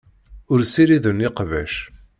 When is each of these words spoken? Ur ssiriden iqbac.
Ur 0.51 0.59
ssiriden 0.63 1.17
iqbac. 1.27 1.73